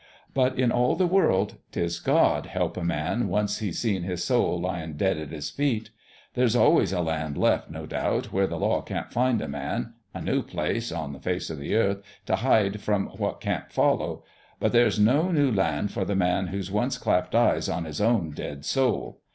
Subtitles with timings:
[0.33, 4.59] But in all the world 'tis God help a man once he's seen his soul
[4.59, 5.91] lyin' dead at his feet!
[6.33, 10.19] There's always a land left, no doubt, where the law can't find a man, a
[10.19, 14.23] new place, on the face o' the earth, t' hide from what can't follow;
[14.59, 18.31] but there's no new land for the man who's once clapped eyes on his own
[18.31, 19.21] dead soul.